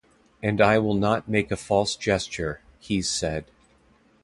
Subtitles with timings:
[0.41, 3.45] And I will not make a false gesture, Keyes said.